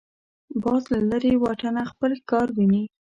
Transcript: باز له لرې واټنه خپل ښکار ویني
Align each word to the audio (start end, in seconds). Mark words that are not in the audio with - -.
باز 0.61 0.83
له 0.93 0.99
لرې 1.09 1.33
واټنه 1.43 1.81
خپل 1.91 2.11
ښکار 2.19 2.47
ویني 2.57 2.83